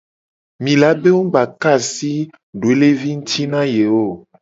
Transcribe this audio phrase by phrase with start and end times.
[0.63, 2.11] Mi la be wo mu gba ka asi
[2.61, 4.05] doelevi nguti na ye o.